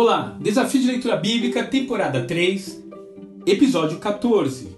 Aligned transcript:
Olá, 0.00 0.36
Desafio 0.40 0.80
de 0.80 0.86
Leitura 0.86 1.16
Bíblica, 1.16 1.64
temporada 1.64 2.24
3, 2.24 2.84
episódio 3.44 3.98
14. 3.98 4.76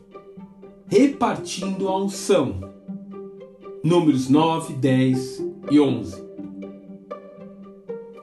Repartindo 0.86 1.88
a 1.88 1.98
unção. 1.98 2.58
Números 3.84 4.30
9, 4.30 4.72
10 4.72 5.44
e 5.70 5.78
11. 5.78 6.24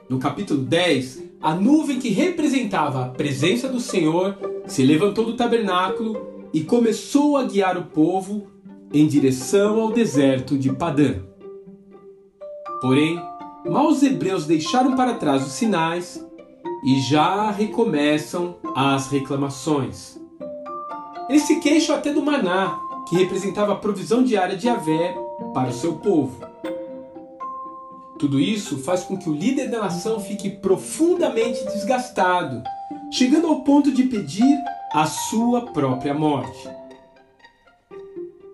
No 0.08 0.18
capítulo 0.18 0.60
10, 0.64 1.22
a 1.40 1.54
nuvem 1.54 2.00
que 2.00 2.08
representava 2.08 3.04
a 3.04 3.08
presença 3.10 3.68
do 3.68 3.78
Senhor 3.78 4.36
se 4.66 4.82
levantou 4.82 5.24
do 5.24 5.36
tabernáculo 5.36 6.48
e 6.52 6.64
começou 6.64 7.36
a 7.36 7.44
guiar 7.44 7.78
o 7.78 7.84
povo 7.84 8.48
em 8.92 9.06
direção 9.06 9.80
ao 9.80 9.92
deserto 9.92 10.58
de 10.58 10.72
Padã. 10.72 11.14
Porém, 12.80 13.22
mal 13.64 13.86
os 13.86 14.02
hebreus 14.02 14.46
deixaram 14.46 14.96
para 14.96 15.14
trás 15.14 15.46
os 15.46 15.52
sinais 15.52 16.26
e 16.84 17.00
já 17.00 17.50
recomeçam 17.50 18.56
as 18.74 19.08
reclamações. 19.08 20.18
Eles 21.28 21.42
se 21.42 21.60
queixam 21.60 21.96
até 21.96 22.12
do 22.12 22.22
maná, 22.22 22.78
que 23.08 23.16
representava 23.16 23.72
a 23.72 23.76
provisão 23.76 24.22
diária 24.22 24.56
de 24.56 24.64
Javé 24.64 25.16
para 25.52 25.70
o 25.70 25.74
seu 25.74 25.94
povo. 25.96 26.46
Tudo 28.18 28.40
isso 28.40 28.78
faz 28.78 29.04
com 29.04 29.16
que 29.16 29.30
o 29.30 29.34
líder 29.34 29.70
da 29.70 29.80
nação 29.80 30.18
fique 30.20 30.50
profundamente 30.50 31.64
desgastado, 31.66 32.62
chegando 33.12 33.46
ao 33.46 33.62
ponto 33.62 33.92
de 33.92 34.04
pedir 34.04 34.58
a 34.92 35.06
sua 35.06 35.66
própria 35.72 36.12
morte. 36.12 36.68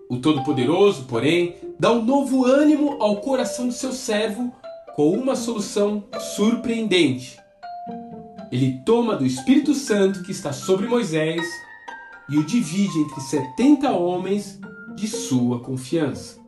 O 0.07 0.17
Todo-Poderoso, 0.17 1.05
porém, 1.05 1.55
dá 1.79 1.91
um 1.91 2.03
novo 2.03 2.45
ânimo 2.45 3.01
ao 3.01 3.17
coração 3.17 3.67
do 3.67 3.73
seu 3.73 3.91
servo 3.91 4.53
com 4.95 5.09
uma 5.11 5.35
solução 5.35 6.03
surpreendente. 6.35 7.37
Ele 8.55 8.79
toma 8.85 9.17
do 9.17 9.25
Espírito 9.25 9.73
Santo 9.73 10.23
que 10.23 10.31
está 10.31 10.53
sobre 10.53 10.87
Moisés 10.87 11.45
e 12.29 12.37
o 12.37 12.43
divide 12.45 12.99
entre 12.99 13.19
70 13.19 13.91
homens 13.91 14.57
de 14.95 15.09
sua 15.09 15.59
confiança. 15.59 16.39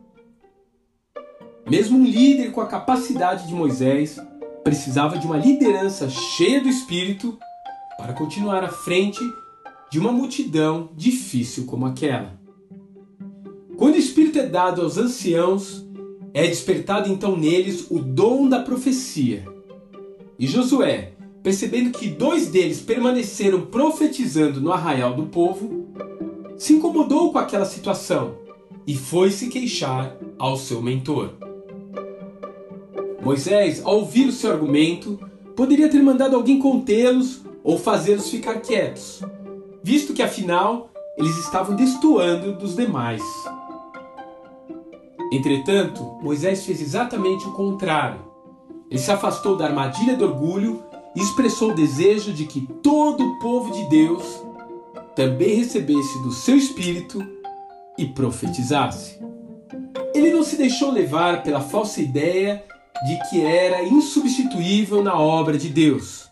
Mesmo 1.68 1.98
um 1.98 2.04
líder 2.06 2.50
com 2.50 2.62
a 2.62 2.66
capacidade 2.66 3.46
de 3.46 3.52
Moisés 3.52 4.18
precisava 4.64 5.18
de 5.18 5.26
uma 5.26 5.36
liderança 5.36 6.08
cheia 6.08 6.62
do 6.62 6.68
Espírito 6.70 7.38
para 7.98 8.14
continuar 8.14 8.64
à 8.64 8.70
frente 8.70 9.20
de 9.92 9.98
uma 9.98 10.10
multidão 10.10 10.88
difícil 10.96 11.66
como 11.66 11.84
aquela. 11.84 12.40
Quando 13.76 13.96
o 13.96 13.98
Espírito 13.98 14.38
é 14.38 14.46
dado 14.46 14.80
aos 14.80 14.96
anciãos, 14.96 15.86
é 16.32 16.46
despertado 16.46 17.12
então 17.12 17.36
neles 17.36 17.86
o 17.90 17.98
dom 17.98 18.48
da 18.48 18.62
profecia. 18.62 19.44
E 20.38 20.46
Josué, 20.46 21.17
percebendo 21.48 21.98
que 21.98 22.08
dois 22.08 22.48
deles 22.48 22.78
permaneceram 22.78 23.62
profetizando 23.62 24.60
no 24.60 24.70
arraial 24.70 25.14
do 25.14 25.28
povo, 25.28 25.86
se 26.58 26.74
incomodou 26.74 27.32
com 27.32 27.38
aquela 27.38 27.64
situação 27.64 28.34
e 28.86 28.94
foi 28.94 29.30
se 29.30 29.48
queixar 29.48 30.14
ao 30.38 30.58
seu 30.58 30.82
mentor. 30.82 31.30
Moisés, 33.22 33.80
ao 33.82 34.00
ouvir 34.00 34.28
o 34.28 34.32
seu 34.32 34.52
argumento, 34.52 35.18
poderia 35.56 35.88
ter 35.88 36.02
mandado 36.02 36.36
alguém 36.36 36.58
contê-los 36.58 37.40
ou 37.64 37.78
fazê-los 37.78 38.28
ficar 38.28 38.60
quietos, 38.60 39.22
visto 39.82 40.12
que 40.12 40.22
afinal 40.22 40.90
eles 41.16 41.38
estavam 41.38 41.74
destoando 41.74 42.52
dos 42.58 42.76
demais. 42.76 43.22
Entretanto, 45.32 46.02
Moisés 46.22 46.66
fez 46.66 46.82
exatamente 46.82 47.48
o 47.48 47.52
contrário. 47.52 48.20
Ele 48.90 49.00
se 49.00 49.10
afastou 49.10 49.56
da 49.56 49.64
armadilha 49.64 50.14
do 50.14 50.26
orgulho 50.26 50.87
expressou 51.22 51.70
o 51.70 51.74
desejo 51.74 52.32
de 52.32 52.44
que 52.44 52.66
todo 52.82 53.24
o 53.24 53.38
povo 53.38 53.72
de 53.72 53.88
Deus 53.88 54.24
também 55.14 55.56
recebesse 55.56 56.22
do 56.22 56.30
seu 56.30 56.56
espírito 56.56 57.24
e 57.96 58.06
profetizasse. 58.06 59.18
Ele 60.14 60.30
não 60.30 60.42
se 60.42 60.56
deixou 60.56 60.90
levar 60.90 61.42
pela 61.42 61.60
falsa 61.60 62.00
ideia 62.00 62.64
de 63.06 63.28
que 63.28 63.40
era 63.40 63.82
insubstituível 63.82 65.02
na 65.02 65.18
obra 65.18 65.56
de 65.58 65.68
Deus. 65.68 66.28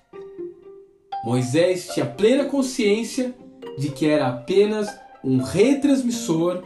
Moisés 1.25 1.89
tinha 1.93 2.07
plena 2.07 2.45
consciência 2.45 3.35
de 3.79 3.91
que 3.91 4.07
era 4.07 4.29
apenas 4.29 4.89
um 5.25 5.39
retransmissor 5.39 6.63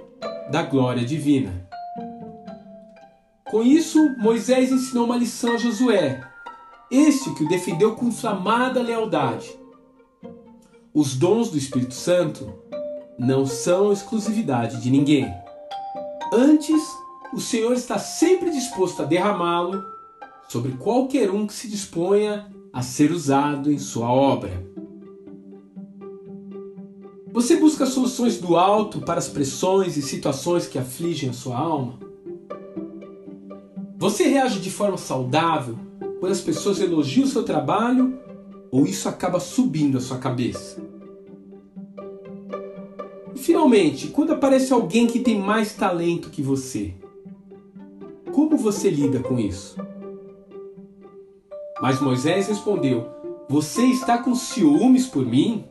da 0.50 0.62
glória 0.62 1.04
divina. 1.04 1.68
Com 3.50 3.62
isso, 3.62 3.98
Moisés 4.18 4.70
ensinou 4.70 5.06
uma 5.06 5.16
lição 5.16 5.54
a 5.54 5.58
Josué, 5.58 6.20
este 6.90 7.32
que 7.34 7.44
o 7.44 7.48
defendeu 7.48 7.94
com 7.94 8.08
inflamada 8.08 8.82
lealdade. 8.82 9.48
Os 10.92 11.14
dons 11.14 11.50
do 11.50 11.56
Espírito 11.56 11.94
Santo 11.94 12.52
não 13.16 13.46
são 13.46 13.92
exclusividade 13.92 14.80
de 14.80 14.90
ninguém. 14.90 15.32
Antes, 16.32 16.82
o 17.32 17.40
Senhor 17.40 17.72
está 17.74 17.98
sempre 17.98 18.50
disposto 18.50 19.02
a 19.02 19.04
derramá-lo 19.04 19.84
sobre 20.48 20.72
qualquer 20.72 21.30
um 21.30 21.46
que 21.46 21.52
se 21.52 21.68
disponha 21.68 22.50
a 22.72 22.82
ser 22.82 23.12
usado 23.12 23.70
em 23.70 23.78
sua 23.78 24.10
obra. 24.10 24.68
Você 27.32 27.56
busca 27.56 27.86
soluções 27.86 28.38
do 28.38 28.56
alto 28.56 29.00
para 29.02 29.18
as 29.18 29.28
pressões 29.28 29.96
e 29.96 30.02
situações 30.02 30.66
que 30.66 30.78
afligem 30.78 31.30
a 31.30 31.32
sua 31.32 31.56
alma? 31.56 32.00
Você 33.96 34.24
reage 34.24 34.58
de 34.58 34.70
forma 34.70 34.96
saudável 34.96 35.78
quando 36.20 36.32
as 36.32 36.40
pessoas 36.42 36.78
elogiam 36.80 37.24
o 37.24 37.28
seu 37.28 37.42
trabalho 37.42 38.18
ou 38.70 38.84
isso 38.84 39.08
acaba 39.08 39.40
subindo 39.40 39.96
a 39.96 40.00
sua 40.00 40.18
cabeça? 40.18 40.80
E 43.34 43.38
finalmente, 43.38 44.08
quando 44.08 44.34
aparece 44.34 44.70
alguém 44.72 45.06
que 45.06 45.18
tem 45.18 45.40
mais 45.40 45.72
talento 45.74 46.28
que 46.28 46.42
você, 46.42 46.94
como 48.32 48.56
você 48.58 48.90
lida 48.90 49.20
com 49.20 49.38
isso? 49.38 49.76
Mas 51.80 52.00
Moisés 52.00 52.48
respondeu: 52.48 53.08
Você 53.48 53.86
está 53.86 54.18
com 54.18 54.34
ciúmes 54.34 55.06
por 55.06 55.24
mim? 55.24 55.64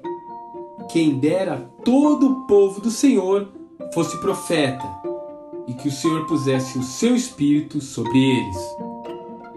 Quem 0.89 1.19
dera 1.19 1.69
todo 1.85 2.27
o 2.27 2.47
povo 2.47 2.81
do 2.81 2.89
Senhor 2.89 3.47
fosse 3.93 4.17
profeta 4.17 4.87
e 5.67 5.73
que 5.73 5.87
o 5.87 5.91
Senhor 5.91 6.25
pusesse 6.25 6.79
o 6.79 6.83
seu 6.83 7.15
espírito 7.15 7.79
sobre 7.79 8.17
eles. 8.17 8.88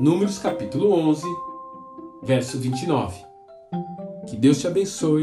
Números 0.02 0.36
capítulo 0.40 0.90
11, 0.90 1.22
verso 2.24 2.58
29. 2.58 3.24
Que 4.26 4.36
Deus 4.36 4.58
te 4.58 4.66
abençoe 4.66 5.22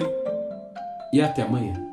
e 1.11 1.19
até 1.19 1.41
amanhã. 1.41 1.88